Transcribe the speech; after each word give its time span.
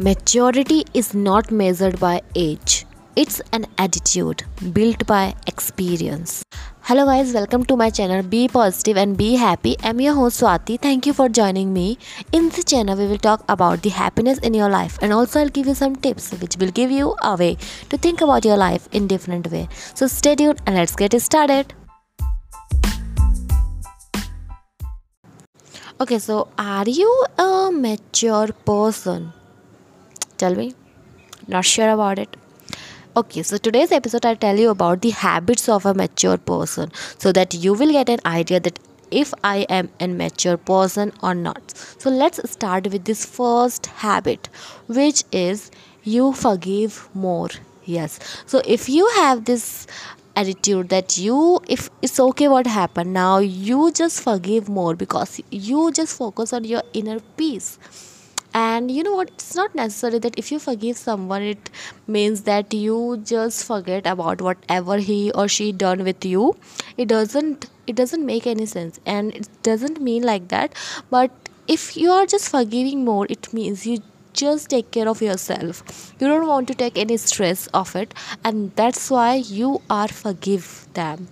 Maturity 0.00 0.84
is 0.92 1.14
not 1.14 1.52
measured 1.52 2.00
by 2.00 2.20
age, 2.34 2.84
it's 3.14 3.40
an 3.52 3.64
attitude 3.78 4.42
built 4.72 5.06
by 5.06 5.36
experience. 5.46 6.42
Hello, 6.80 7.06
guys, 7.06 7.32
welcome 7.32 7.64
to 7.66 7.76
my 7.76 7.90
channel. 7.90 8.20
Be 8.24 8.48
positive 8.48 8.96
and 8.96 9.16
be 9.16 9.36
happy. 9.36 9.76
I'm 9.84 10.00
your 10.00 10.14
host 10.14 10.40
Swati. 10.40 10.80
Thank 10.80 11.06
you 11.06 11.12
for 11.12 11.28
joining 11.28 11.72
me. 11.72 11.96
In 12.32 12.48
this 12.48 12.64
channel, 12.64 12.98
we 12.98 13.06
will 13.06 13.18
talk 13.18 13.44
about 13.48 13.82
the 13.82 13.90
happiness 13.90 14.40
in 14.40 14.52
your 14.52 14.68
life, 14.68 14.98
and 15.00 15.12
also 15.12 15.38
I'll 15.38 15.48
give 15.48 15.68
you 15.68 15.76
some 15.76 15.94
tips 15.94 16.32
which 16.40 16.56
will 16.56 16.72
give 16.72 16.90
you 16.90 17.14
a 17.22 17.36
way 17.36 17.56
to 17.90 17.96
think 17.96 18.20
about 18.20 18.44
your 18.44 18.56
life 18.56 18.88
in 18.90 19.06
different 19.06 19.48
way. 19.52 19.68
So 19.94 20.08
stay 20.08 20.34
tuned 20.34 20.60
and 20.66 20.74
let's 20.74 20.96
get 20.96 21.12
started. 21.22 21.72
Okay, 26.00 26.18
so 26.18 26.48
are 26.58 26.88
you 26.88 27.26
a 27.38 27.70
mature 27.72 28.48
person? 28.66 29.32
Tell 30.44 30.54
me. 30.54 30.74
Not 31.48 31.64
sure 31.64 31.88
about 31.90 32.18
it. 32.18 32.36
Okay, 33.16 33.42
so 33.42 33.56
today's 33.56 33.92
episode 33.92 34.26
I'll 34.26 34.36
tell 34.36 34.58
you 34.58 34.68
about 34.70 35.00
the 35.00 35.10
habits 35.10 35.68
of 35.70 35.86
a 35.86 35.94
mature 35.94 36.36
person 36.36 36.90
so 37.18 37.32
that 37.32 37.54
you 37.54 37.72
will 37.72 37.92
get 37.92 38.10
an 38.10 38.18
idea 38.26 38.60
that 38.60 38.78
if 39.10 39.32
I 39.42 39.58
am 39.78 39.88
a 40.00 40.08
mature 40.08 40.58
person 40.58 41.12
or 41.22 41.34
not. 41.34 41.72
So 41.98 42.10
let's 42.10 42.50
start 42.50 42.90
with 42.92 43.04
this 43.06 43.24
first 43.24 43.86
habit, 43.86 44.48
which 44.86 45.24
is 45.32 45.70
you 46.02 46.32
forgive 46.34 47.08
more. 47.14 47.48
Yes. 47.84 48.18
So 48.44 48.60
if 48.66 48.88
you 48.88 49.08
have 49.16 49.46
this 49.46 49.86
attitude 50.36 50.88
that 50.90 51.16
you 51.16 51.60
if 51.68 51.88
it's 52.02 52.18
okay 52.18 52.48
what 52.48 52.66
happened 52.66 53.12
now 53.12 53.38
you 53.38 53.92
just 53.92 54.20
forgive 54.20 54.68
more 54.68 54.96
because 54.96 55.40
you 55.52 55.92
just 55.92 56.18
focus 56.18 56.52
on 56.52 56.64
your 56.64 56.82
inner 56.92 57.20
peace 57.36 57.78
and 58.54 58.90
you 58.90 59.02
know 59.02 59.14
what? 59.16 59.30
It's 59.30 59.56
not 59.56 59.74
necessary 59.74 60.20
that 60.20 60.38
if 60.38 60.52
you 60.52 60.60
forgive 60.60 60.96
someone 60.96 61.42
it 61.42 61.70
means 62.06 62.42
that 62.42 62.72
you 62.72 63.20
just 63.24 63.66
forget 63.66 64.06
about 64.06 64.40
whatever 64.40 64.98
he 64.98 65.32
or 65.32 65.48
she 65.48 65.72
done 65.72 66.04
with 66.04 66.24
you. 66.24 66.56
It 66.96 67.08
doesn't 67.08 67.68
it 67.88 67.96
doesn't 67.96 68.24
make 68.24 68.46
any 68.46 68.66
sense. 68.66 69.00
And 69.04 69.34
it 69.34 69.48
doesn't 69.64 70.00
mean 70.00 70.22
like 70.22 70.48
that. 70.48 70.74
But 71.10 71.32
if 71.66 71.96
you 71.96 72.12
are 72.12 72.26
just 72.26 72.48
forgiving 72.48 73.04
more 73.04 73.26
it 73.28 73.52
means 73.52 73.86
you 73.86 73.98
just 74.32 74.70
take 74.70 74.90
care 74.92 75.08
of 75.08 75.20
yourself. 75.20 76.12
You 76.20 76.28
don't 76.28 76.46
want 76.46 76.68
to 76.68 76.74
take 76.74 76.96
any 76.96 77.16
stress 77.16 77.66
of 77.68 77.96
it. 77.96 78.14
And 78.44 78.72
that's 78.76 79.10
why 79.10 79.34
you 79.34 79.82
are 79.90 80.08
forgive 80.08 80.86
them 80.94 81.26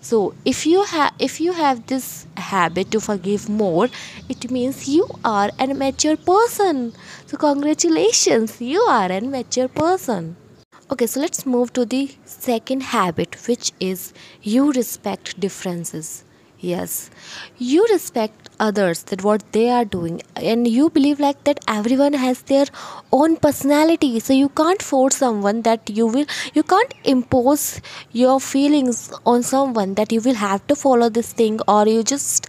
so 0.00 0.34
if 0.44 0.66
you 0.66 0.84
have 0.84 1.12
if 1.18 1.40
you 1.40 1.52
have 1.52 1.86
this 1.86 2.26
habit 2.36 2.90
to 2.90 3.00
forgive 3.00 3.48
more 3.48 3.88
it 4.28 4.50
means 4.50 4.88
you 4.88 5.08
are 5.24 5.50
a 5.58 5.66
mature 5.74 6.16
person. 6.16 6.92
So 7.26 7.36
congratulations 7.36 8.60
you 8.60 8.80
are 8.82 9.10
a 9.10 9.20
mature 9.20 9.68
person. 9.68 10.36
Okay 10.90 11.06
so 11.06 11.20
let's 11.20 11.44
move 11.46 11.72
to 11.72 11.84
the 11.84 12.10
second 12.24 12.82
habit 12.82 13.36
which 13.48 13.72
is 13.80 14.12
you 14.42 14.72
respect 14.72 15.40
differences 15.40 16.24
yes. 16.58 17.10
You 17.58 17.86
respect 17.90 18.48
others 18.58 19.02
that 19.04 19.22
what 19.22 19.42
they 19.52 19.68
are 19.68 19.84
doing 19.84 20.22
and 20.34 20.66
you 20.66 20.88
believe 20.88 21.20
like 21.20 21.44
that 21.44 21.60
everyone 21.68 22.14
has 22.14 22.42
their 22.42 22.64
own 23.12 23.36
personality. 23.36 24.18
So 24.20 24.32
you 24.32 24.48
can't 24.48 24.80
force 24.82 25.16
someone 25.16 25.62
that 25.62 25.90
you 25.90 26.06
will 26.06 26.26
you 26.54 26.62
can't 26.62 26.94
impose 27.04 27.80
your 28.12 28.40
feelings 28.40 29.12
on 29.26 29.42
someone 29.42 29.94
that 29.94 30.12
you 30.12 30.20
will 30.20 30.34
have 30.34 30.66
to 30.68 30.76
follow 30.76 31.08
this 31.10 31.32
thing 31.32 31.60
or 31.68 31.86
you 31.86 32.02
just 32.02 32.46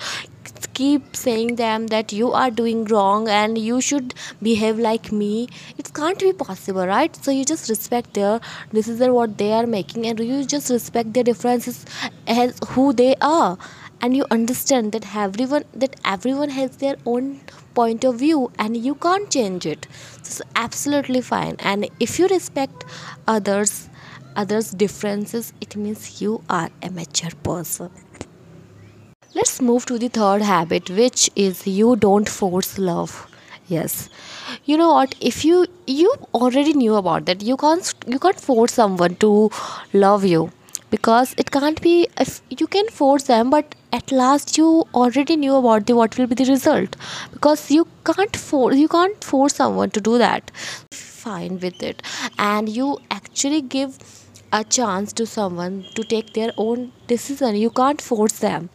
keep 0.74 1.16
saying 1.16 1.56
them 1.56 1.88
that 1.88 2.14
you 2.14 2.32
are 2.32 2.50
doing 2.52 2.84
wrong 2.86 3.28
and 3.28 3.58
you 3.58 3.82
should 3.82 4.14
behave 4.42 4.78
like 4.80 5.12
me. 5.12 5.48
It 5.78 5.94
can't 5.94 6.20
be 6.20 6.34
possible 6.34 6.86
right? 6.86 7.16
So 7.16 7.32
you 7.32 7.46
just 7.46 7.70
respect 7.70 8.14
their 8.14 8.40
decision 8.72 9.14
what 9.14 9.38
they 9.38 9.52
are 9.54 9.66
making 9.66 10.06
and 10.06 10.20
you 10.20 10.46
just 10.46 10.70
respect 10.70 11.14
their 11.14 11.24
differences 11.24 11.86
as 12.28 12.60
who 12.70 12.94
they 12.94 13.16
are 13.22 13.58
and 14.02 14.16
you 14.16 14.26
understand 14.32 14.92
that 14.94 15.16
everyone 15.16 15.66
that 15.74 15.96
everyone 16.06 16.50
has 16.50 16.78
their 16.78 16.96
own 17.06 17.42
point 17.74 18.04
of 18.04 18.20
view 18.20 18.52
and 18.60 18.78
you 18.78 18.96
can't 18.96 19.30
change 19.30 19.66
it. 19.66 19.88
So 20.22 20.30
it's 20.30 20.42
absolutely 20.56 21.22
fine. 21.22 21.56
And 21.60 21.90
if 22.00 22.20
you 22.20 22.28
respect 22.28 22.86
others 23.28 23.90
others 24.36 24.72
differences 24.72 25.54
it 25.62 25.76
means 25.76 26.22
you 26.22 26.44
are 26.50 26.70
a 26.84 26.92
mature 26.92 27.32
person. 27.44 27.90
Let's 29.36 29.62
move 29.62 29.86
to 29.86 29.98
the 30.00 30.10
third 30.10 30.42
habit 30.42 30.90
which 30.90 31.30
is 31.36 31.66
you 31.68 31.96
don't 31.96 32.28
force 32.28 32.78
love. 32.78 33.16
Yes. 33.68 34.10
You 34.66 34.78
know 34.78 34.94
what? 34.94 35.16
If 35.22 35.44
you 35.46 35.68
you 35.86 36.14
already 36.34 36.74
knew 36.74 36.96
about 36.96 37.26
that 37.28 37.44
you 37.44 37.58
can't 37.58 37.94
you 38.16 38.20
can't 38.20 38.40
force 38.50 38.74
someone 38.74 39.16
to 39.26 39.32
love 39.94 40.26
you 40.26 40.52
because 40.90 41.34
it 41.38 41.52
can't 41.52 41.82
be 41.82 41.96
if 42.26 42.42
you 42.62 42.68
can 42.68 42.88
force 43.02 43.24
them 43.34 43.50
but 43.50 43.76
at 43.94 44.12
last 44.12 44.58
you 44.58 44.86
already 44.94 45.36
knew 45.38 45.56
about 45.56 45.86
the 45.86 45.96
what 45.96 46.18
will 46.18 46.28
be 46.28 46.36
the 46.36 46.46
result. 46.46 46.96
Because 47.32 47.72
you 47.72 47.88
can't 48.04 48.36
force 48.36 48.76
you 48.76 48.88
can't 48.88 49.24
force 49.24 49.56
someone 49.56 49.92
to 49.92 50.02
do 50.02 50.18
that. 50.18 50.52
Fine 50.92 51.60
with 51.60 51.82
it. 51.82 52.02
And 52.38 52.70
you 52.70 53.00
actually 53.12 53.62
give 53.62 53.98
a 54.52 54.64
chance 54.64 55.14
to 55.14 55.26
someone 55.26 55.86
to 55.96 56.04
take 56.04 56.34
their 56.34 56.52
own 56.58 56.92
decision. 57.08 57.56
You 57.56 57.70
can't 57.70 58.02
force 58.02 58.40
them 58.40 58.70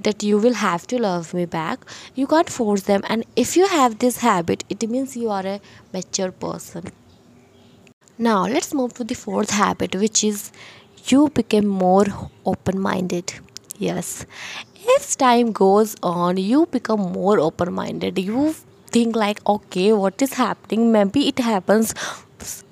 that 0.00 0.22
you 0.22 0.38
will 0.38 0.54
have 0.54 0.86
to 0.88 0.98
love 0.98 1.32
me 1.34 1.46
back. 1.46 1.80
You 2.14 2.26
can't 2.26 2.50
force 2.50 2.82
them. 2.82 3.02
And 3.08 3.24
if 3.36 3.56
you 3.56 3.66
have 3.66 3.98
this 3.98 4.18
habit 4.18 4.64
it 4.68 4.88
means 4.88 5.16
you 5.16 5.30
are 5.30 5.46
a 5.46 5.60
mature 5.92 6.32
person. 6.32 6.92
Now 8.16 8.46
let's 8.46 8.72
move 8.72 8.94
to 8.94 9.04
the 9.04 9.14
fourth 9.14 9.50
habit 9.50 9.94
which 9.96 10.22
is 10.24 10.52
you 11.06 11.28
become 11.28 11.66
more 11.66 12.06
open 12.46 12.80
minded 12.80 13.34
yes. 13.78 14.26
As 14.96 15.16
time 15.16 15.52
goes 15.52 15.96
on 16.02 16.36
you 16.36 16.66
become 16.66 17.00
more 17.12 17.38
open 17.40 17.72
minded 17.72 18.18
you 18.18 18.54
think 18.96 19.16
like 19.16 19.40
okay 19.46 19.92
what 19.92 20.20
is 20.22 20.34
happening? 20.34 20.92
Maybe 20.92 21.26
it 21.28 21.38
happens 21.38 21.94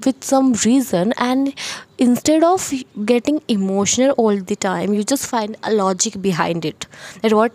with 0.05 0.23
some 0.23 0.53
reason. 0.65 1.13
And 1.17 1.55
instead 1.99 2.45
of 2.45 2.73
getting 3.07 3.41
emotional 3.49 4.11
all 4.13 4.37
the 4.41 4.57
time 4.57 4.93
you 4.93 5.05
just 5.05 5.27
find 5.27 5.57
a 5.63 5.73
logic 5.73 6.21
behind 6.21 6.65
it. 6.65 6.87
That 7.23 7.33
what 7.33 7.53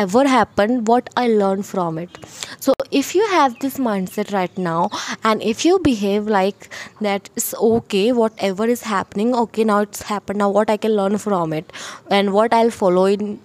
ever 0.00 0.22
happened 0.28 0.88
what 0.88 1.08
i 1.16 1.26
learned 1.28 1.66
from 1.66 1.98
it. 1.98 2.18
So 2.60 2.74
if 2.90 3.14
you 3.14 3.26
have 3.28 3.58
this 3.60 3.78
mindset 3.78 4.32
right 4.32 4.56
now 4.58 4.90
and 5.24 5.42
if 5.42 5.64
you 5.64 5.78
behave 5.78 6.26
like 6.26 6.68
that 7.00 7.30
it's 7.36 7.54
okay 7.54 8.12
whatever 8.12 8.66
is 8.66 8.82
happening 8.82 9.34
okay 9.42 9.64
now 9.64 9.80
it's 9.80 10.02
happened 10.02 10.38
now 10.38 10.50
what 10.50 10.70
i 10.70 10.76
can 10.76 10.96
learn 11.00 11.18
from 11.18 11.52
it 11.52 11.72
and 12.10 12.32
what 12.32 12.54
i'll 12.54 12.70
follow 12.70 13.04
in 13.06 13.38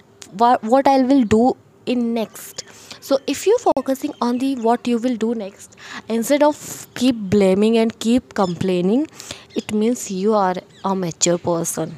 what, 0.43 0.63
what 0.63 0.87
i 0.87 1.01
will 1.01 1.23
do 1.23 1.55
in 1.85 2.13
next. 2.13 2.63
So 3.01 3.19
if 3.25 3.47
you're 3.47 3.59
focusing 3.59 4.13
on 4.21 4.37
the 4.37 4.55
what 4.55 4.87
you 4.87 4.97
will 4.97 5.15
do 5.15 5.33
next 5.33 5.75
instead 6.07 6.43
of 6.43 6.87
keep 6.95 7.15
blaming 7.15 7.77
and 7.77 7.97
keep 7.99 8.33
complaining 8.33 9.07
it 9.55 9.73
means 9.73 10.09
you 10.11 10.33
are 10.33 10.55
a 10.85 10.95
mature 10.95 11.37
person 11.37 11.95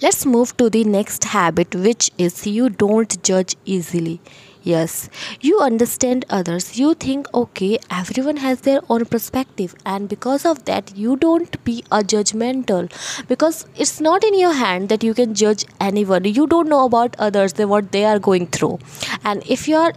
Let's 0.00 0.24
move 0.24 0.56
to 0.58 0.70
the 0.70 0.84
next 0.84 1.24
habit, 1.24 1.74
which 1.74 2.10
is 2.18 2.46
you 2.46 2.68
don't 2.68 3.20
judge 3.24 3.56
easily. 3.64 4.20
Yes, 4.62 5.08
you 5.40 5.58
understand 5.60 6.24
others. 6.28 6.78
You 6.78 6.94
think, 6.94 7.26
okay, 7.34 7.78
everyone 7.90 8.36
has 8.36 8.60
their 8.60 8.80
own 8.88 9.06
perspective, 9.06 9.74
and 9.84 10.08
because 10.08 10.44
of 10.44 10.64
that, 10.66 10.96
you 10.96 11.16
don't 11.16 11.62
be 11.64 11.82
a 11.90 12.00
judgmental 12.02 12.88
because 13.28 13.66
it's 13.76 14.00
not 14.00 14.22
in 14.22 14.38
your 14.38 14.52
hand 14.52 14.88
that 14.90 15.02
you 15.02 15.14
can 15.14 15.34
judge 15.34 15.64
anyone. 15.80 16.24
You 16.24 16.46
don't 16.46 16.68
know 16.68 16.84
about 16.84 17.16
others, 17.18 17.54
what 17.56 17.90
they 17.92 18.04
are 18.04 18.18
going 18.18 18.46
through, 18.48 18.78
and 19.24 19.42
if 19.48 19.66
you 19.66 19.76
are 19.76 19.94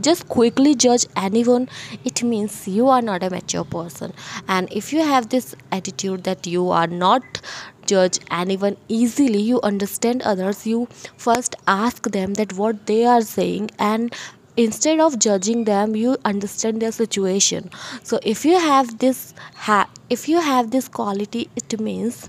just 0.00 0.28
quickly 0.28 0.74
judge 0.74 1.06
anyone 1.16 1.68
it 2.04 2.22
means 2.22 2.66
you 2.68 2.88
are 2.88 3.02
not 3.02 3.22
a 3.22 3.30
mature 3.30 3.64
person. 3.64 4.12
And 4.46 4.72
if 4.72 4.92
you 4.92 5.00
have 5.02 5.28
this 5.28 5.54
attitude 5.72 6.24
that 6.24 6.46
you 6.46 6.70
are 6.70 6.86
not 6.86 7.40
judge 7.86 8.18
anyone 8.30 8.76
easily 8.88 9.40
you 9.40 9.60
understand 9.62 10.22
others 10.22 10.66
you 10.66 10.86
first 11.16 11.56
ask 11.66 12.10
them 12.16 12.34
that 12.34 12.52
what 12.52 12.86
they 12.86 13.04
are 13.06 13.22
saying 13.22 13.70
and 13.78 14.14
instead 14.56 15.00
of 15.00 15.18
judging 15.18 15.64
them 15.64 15.96
you 15.96 16.16
understand 16.24 16.82
their 16.82 16.92
situation. 16.92 17.70
So 18.02 18.18
if 18.22 18.44
you 18.44 18.58
have 18.58 18.98
this 18.98 19.34
ha- 19.54 19.90
if 20.10 20.28
you 20.28 20.40
have 20.40 20.70
this 20.70 20.88
quality 20.88 21.48
it 21.56 21.80
means 21.80 22.28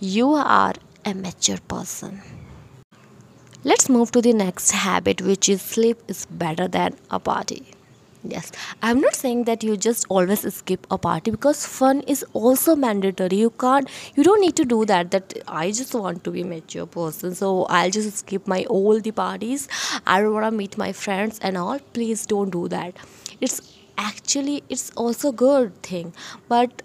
you 0.00 0.32
are 0.32 0.74
a 1.04 1.14
mature 1.14 1.58
person 1.68 2.20
Let's 3.66 3.88
move 3.88 4.12
to 4.12 4.22
the 4.22 4.32
next 4.32 4.70
habit, 4.70 5.20
which 5.20 5.48
is 5.48 5.60
sleep 5.60 5.98
is 6.06 6.24
better 6.26 6.68
than 6.68 6.94
a 7.10 7.18
party. 7.18 7.66
Yes, 8.22 8.52
I'm 8.80 9.00
not 9.00 9.16
saying 9.16 9.42
that 9.46 9.64
you 9.64 9.76
just 9.76 10.06
always 10.08 10.54
skip 10.54 10.86
a 10.88 10.96
party 10.96 11.32
because 11.32 11.66
fun 11.66 12.02
is 12.02 12.24
also 12.32 12.76
mandatory. 12.76 13.38
You 13.38 13.50
can't, 13.50 13.90
you 14.14 14.22
don't 14.22 14.40
need 14.40 14.54
to 14.54 14.64
do 14.64 14.84
that. 14.84 15.10
That 15.10 15.34
I 15.48 15.72
just 15.72 15.94
want 15.94 16.22
to 16.22 16.30
be 16.30 16.42
a 16.42 16.44
mature 16.44 16.86
person, 16.86 17.34
so 17.34 17.64
I'll 17.64 17.90
just 17.90 18.18
skip 18.18 18.46
my 18.46 18.64
all 18.66 19.00
the 19.00 19.10
parties. 19.10 19.66
I 20.06 20.20
don't 20.20 20.32
want 20.32 20.46
to 20.46 20.52
meet 20.52 20.78
my 20.78 20.92
friends 20.92 21.40
and 21.42 21.56
all. 21.56 21.80
Please 21.92 22.24
don't 22.24 22.50
do 22.50 22.68
that. 22.68 22.94
It's 23.40 23.60
actually 23.98 24.62
it's 24.68 24.90
also 24.90 25.32
good 25.32 25.82
thing 25.82 26.12
but 26.48 26.82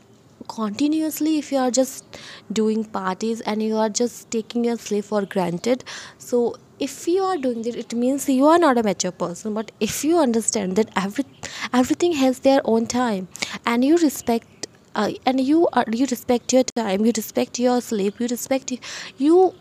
continuously 0.47 1.37
if 1.37 1.51
you 1.51 1.57
are 1.57 1.71
just 1.71 2.17
doing 2.51 2.83
parties 2.83 3.41
and 3.41 3.63
you 3.63 3.77
are 3.77 3.89
just 3.89 4.29
taking 4.31 4.65
your 4.65 4.77
sleep 4.77 5.05
for 5.05 5.25
granted. 5.25 5.83
So 6.17 6.55
if 6.79 7.07
you 7.07 7.21
are 7.23 7.37
doing 7.37 7.65
it 7.65 7.75
it 7.75 7.93
means 7.93 8.27
you 8.29 8.45
are 8.47 8.59
not 8.59 8.77
a 8.77 8.83
mature 8.83 9.11
person. 9.11 9.53
But 9.53 9.71
if 9.79 10.03
you 10.03 10.19
understand 10.19 10.75
that 10.75 10.89
every 10.95 11.25
everything 11.73 12.13
has 12.13 12.39
their 12.39 12.61
own 12.65 12.87
time 12.87 13.27
and 13.65 13.85
you 13.85 13.97
respect 13.97 14.67
uh, 14.95 15.11
and 15.25 15.39
you 15.39 15.67
are 15.73 15.85
you 15.91 16.05
respect 16.11 16.53
your 16.53 16.63
time 16.63 17.05
you 17.05 17.11
respect 17.15 17.59
your 17.59 17.79
sleep 17.81 18.19
you 18.19 18.27
respect 18.27 18.73
you 19.17 19.53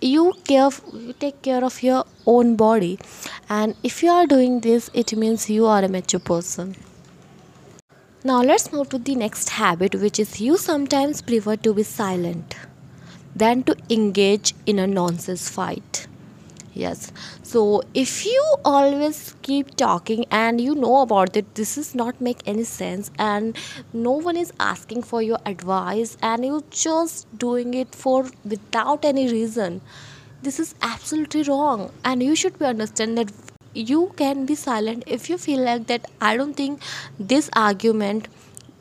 you 0.00 0.32
care 0.44 0.70
you 0.92 1.12
take 1.12 1.42
care 1.42 1.64
of 1.64 1.82
your 1.82 2.04
own 2.26 2.54
body. 2.56 2.98
And 3.48 3.74
if 3.82 4.02
you 4.02 4.10
are 4.10 4.26
doing 4.26 4.60
this 4.60 4.90
it 4.94 5.16
means 5.16 5.50
you 5.50 5.66
are 5.66 5.82
a 5.84 5.88
mature 5.88 6.20
person 6.20 6.76
now 8.24 8.42
let's 8.42 8.72
move 8.72 8.88
to 8.88 8.98
the 8.98 9.14
next 9.14 9.48
habit 9.50 9.94
which 9.94 10.18
is 10.18 10.40
you 10.40 10.56
sometimes 10.56 11.22
prefer 11.22 11.54
to 11.54 11.72
be 11.72 11.84
silent 11.84 12.56
than 13.36 13.62
to 13.62 13.76
engage 13.88 14.54
in 14.66 14.80
a 14.80 14.86
nonsense 14.86 15.48
fight. 15.48 16.08
Yes. 16.74 17.12
So 17.42 17.82
if 17.94 18.24
you 18.26 18.44
always 18.64 19.34
keep 19.42 19.76
talking 19.76 20.24
and 20.30 20.60
you 20.60 20.74
know 20.74 21.02
about 21.02 21.36
it 21.36 21.54
this 21.54 21.78
is 21.78 21.94
not 21.94 22.20
make 22.20 22.42
any 22.46 22.64
sense 22.64 23.10
and 23.18 23.56
no 23.92 24.12
one 24.12 24.36
is 24.36 24.52
asking 24.58 25.02
for 25.02 25.22
your 25.22 25.38
advice 25.46 26.16
and 26.20 26.44
you 26.44 26.64
just 26.70 27.26
doing 27.38 27.74
it 27.74 27.94
for 27.94 28.26
without 28.44 29.04
any 29.04 29.30
reason 29.30 29.80
this 30.42 30.60
is 30.60 30.74
absolutely 30.82 31.42
wrong. 31.42 31.90
And 32.04 32.22
you 32.22 32.36
should 32.36 32.58
be 32.58 32.64
understand 32.64 33.18
that 33.18 33.32
you 33.74 34.12
can 34.16 34.46
be 34.46 34.54
silent 34.54 35.04
if 35.06 35.28
you 35.30 35.38
feel 35.38 35.60
like 35.60 35.86
that. 35.86 36.10
I 36.20 36.36
don't 36.36 36.54
think 36.54 36.82
this 37.18 37.50
argument 37.54 38.28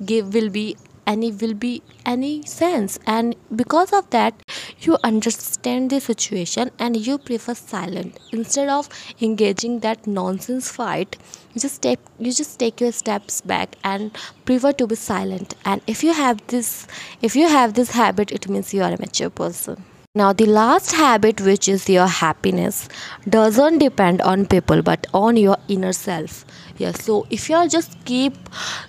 give 0.05 0.33
will 0.33 0.49
be 0.49 0.77
any 1.05 1.31
will 1.31 1.53
be 1.53 1.81
any 2.05 2.43
sense. 2.45 2.99
And 3.07 3.35
because 3.55 3.93
of 3.93 4.09
that 4.11 4.33
you 4.81 4.97
understand 5.03 5.89
the 5.89 5.99
situation 6.01 6.71
and 6.77 6.95
you 6.95 7.17
prefer 7.17 7.53
silent. 7.53 8.19
Instead 8.31 8.69
of 8.69 8.89
engaging 9.21 9.79
that 9.79 10.05
nonsense 10.05 10.69
fight 10.69 11.17
you 11.53 11.61
just 11.61 11.81
take 11.81 11.99
you 12.19 12.33
just 12.33 12.59
take 12.59 12.81
your 12.81 12.91
steps 12.91 13.41
back 13.41 13.75
and 13.83 14.17
prefer 14.45 14.73
to 14.73 14.87
be 14.87 14.95
silent. 14.95 15.55
And 15.65 15.81
if 15.87 16.03
you 16.03 16.13
have 16.13 16.45
this 16.47 16.87
if 17.21 17.35
you 17.35 17.47
have 17.47 17.73
this 17.73 17.91
habit 17.91 18.31
it 18.31 18.49
means 18.49 18.73
you 18.73 18.83
are 18.83 18.93
a 18.93 18.99
mature 18.99 19.29
person 19.29 19.83
now 20.19 20.33
the 20.33 20.45
last 20.45 20.93
habit 20.99 21.41
which 21.47 21.67
is 21.73 21.87
your 21.89 22.07
happiness 22.07 22.87
doesn't 23.35 23.77
depend 23.83 24.21
on 24.21 24.45
people 24.53 24.81
but 24.81 25.05
on 25.13 25.37
your 25.37 25.57
inner 25.67 25.93
self. 25.93 26.45
Yes 26.77 27.03
so 27.03 27.25
if 27.29 27.49
you 27.49 27.67
just 27.69 27.93
keep 28.05 28.35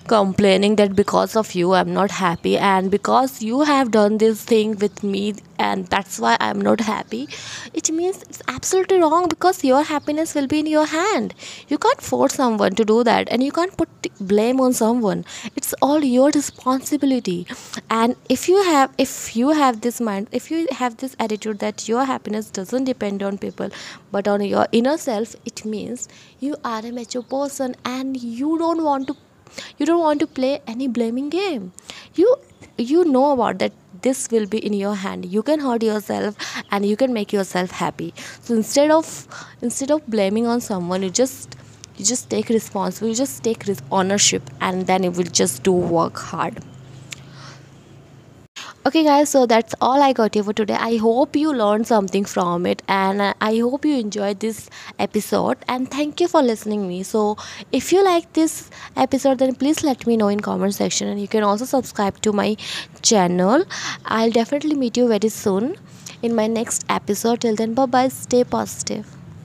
complaining 0.07 0.75
that 0.77 0.95
because 0.95 1.35
of 1.35 1.53
you 1.55 1.73
i'm 1.73 1.93
not 1.93 2.11
happy 2.11 2.57
and 2.57 2.91
because 2.91 3.41
you 3.41 3.61
have 3.61 3.91
done 3.91 4.17
this 4.19 4.43
thing 4.43 4.75
with 4.77 5.03
me 5.03 5.33
and 5.59 5.87
that's 5.87 6.19
why 6.19 6.35
i'm 6.39 6.61
not 6.61 6.81
happy. 6.81 7.27
It 7.73 7.91
means 7.91 8.21
it's 8.23 8.41
absolutely 8.47 8.97
wrong 8.99 9.27
because 9.29 9.63
your 9.63 9.83
happiness 9.83 10.33
will 10.35 10.47
be 10.47 10.59
in 10.59 10.67
your 10.67 10.85
hand. 10.85 11.33
You 11.67 11.77
can't 11.77 12.01
force 12.01 12.33
someone 12.35 12.75
to 12.75 12.85
do 12.85 13.03
that 13.03 13.27
and 13.29 13.43
you 13.43 13.51
can't 13.51 13.75
put 13.77 13.89
blame 14.19 14.59
on 14.61 14.73
someone. 14.73 15.25
It's 15.55 15.73
all 15.81 16.03
your 16.03 16.29
responsibility. 16.31 17.47
And 17.89 18.15
if 18.29 18.47
you 18.49 18.63
have 18.63 18.93
if 18.97 19.35
you 19.35 19.49
have 19.61 19.81
this 19.81 20.01
mind 20.01 20.27
if 20.31 20.49
you 20.51 20.67
have 20.71 20.97
this 20.97 21.15
attitude 21.19 21.59
that 21.59 21.87
your 21.87 22.05
happiness 22.05 22.49
doesn't 22.59 22.85
depend 22.85 23.23
on 23.23 23.37
people 23.37 23.69
but 24.11 24.27
on 24.27 24.41
your 24.41 24.67
inner 24.71 24.97
self 24.97 25.35
it 25.45 25.65
means 25.65 26.07
you 26.39 26.55
are 26.63 26.85
a 26.85 26.91
mature 26.91 27.23
person 27.23 27.75
and 27.85 28.21
you 28.23 28.57
don't 28.57 28.83
want 28.83 29.07
to 29.07 29.15
you 29.77 29.85
don't 29.85 29.99
want 29.99 30.19
to 30.19 30.27
play 30.27 30.61
any 30.67 30.87
blaming 30.87 31.29
game. 31.29 31.71
You 32.15 32.35
you 32.77 33.03
know 33.05 33.31
about 33.31 33.59
that 33.59 33.73
this 34.01 34.29
will 34.31 34.45
be 34.45 34.57
in 34.65 34.73
your 34.73 34.95
hand. 34.95 35.25
You 35.25 35.43
can 35.43 35.59
hurt 35.59 35.83
yourself 35.83 36.35
and 36.71 36.85
you 36.85 36.95
can 36.95 37.13
make 37.13 37.33
yourself 37.33 37.71
happy. 37.71 38.13
So 38.41 38.55
instead 38.55 38.91
of 38.91 39.27
instead 39.61 39.91
of 39.91 40.05
blaming 40.07 40.47
on 40.47 40.61
someone 40.61 41.03
you 41.03 41.09
just 41.09 41.55
you 41.97 42.05
just 42.05 42.29
take 42.29 42.49
responsibility 42.49 43.11
you 43.11 43.17
just 43.17 43.43
take 43.43 43.65
ownership 43.91 44.49
and 44.61 44.87
then 44.87 45.03
you 45.03 45.11
will 45.11 45.31
just 45.41 45.63
do 45.63 45.71
work 45.71 46.17
hard 46.17 46.63
okay 48.89 49.03
guys 49.05 49.29
so 49.33 49.39
that's 49.49 49.75
all 49.87 50.03
i 50.03 50.11
got 50.19 50.33
here 50.33 50.43
for 50.43 50.53
today. 50.53 50.73
I 50.73 50.97
hope 50.97 51.35
you 51.35 51.51
learned 51.53 51.85
something 51.85 52.25
from 52.25 52.65
it 52.65 52.81
and 52.87 53.21
uh, 53.21 53.33
i 53.39 53.57
hope 53.57 53.85
you 53.85 53.97
enjoyed 53.97 54.39
this 54.39 54.61
episode 55.07 55.57
and 55.67 55.91
thank 55.91 56.19
you 56.19 56.27
for 56.27 56.41
listening 56.41 56.87
me. 56.87 57.03
So 57.03 57.37
if 57.71 57.91
you 57.93 58.03
like 58.03 58.33
this 58.33 58.71
episode 58.95 59.37
then 59.43 59.53
please 59.53 59.83
let 59.83 60.07
me 60.07 60.17
know 60.17 60.29
in 60.29 60.39
comment 60.39 60.73
section 60.73 61.07
and 61.07 61.21
you 61.21 61.27
can 61.27 61.43
also 61.43 61.65
subscribe 61.65 62.19
to 62.21 62.33
my 62.33 62.57
channel. 63.03 63.63
I'll 64.05 64.31
definitely 64.31 64.75
meet 64.75 64.97
you 64.97 65.07
very 65.07 65.29
soon 65.29 65.75
in 66.23 66.35
my 66.35 66.47
next 66.47 66.85
episode. 66.89 67.41
Till 67.41 67.55
then 67.55 67.75
bye 67.75 67.85
bye 67.85 68.07
stay 68.07 68.43
positive 68.43 69.18